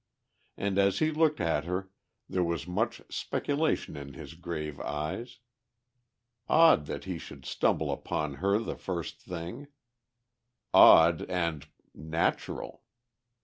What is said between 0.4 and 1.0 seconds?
And as